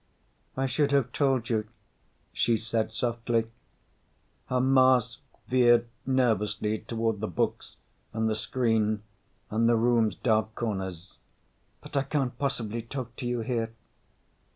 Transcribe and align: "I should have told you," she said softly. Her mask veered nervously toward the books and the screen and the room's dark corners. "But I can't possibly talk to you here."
"I 0.57 0.65
should 0.65 0.91
have 0.93 1.11
told 1.11 1.47
you," 1.51 1.67
she 2.33 2.57
said 2.57 2.91
softly. 2.91 3.51
Her 4.47 4.59
mask 4.59 5.19
veered 5.47 5.85
nervously 6.07 6.79
toward 6.79 7.19
the 7.19 7.27
books 7.27 7.75
and 8.11 8.27
the 8.27 8.33
screen 8.33 9.03
and 9.51 9.69
the 9.69 9.75
room's 9.75 10.15
dark 10.15 10.55
corners. 10.55 11.19
"But 11.81 11.95
I 11.95 12.01
can't 12.01 12.35
possibly 12.39 12.81
talk 12.81 13.15
to 13.17 13.27
you 13.27 13.41
here." 13.41 13.75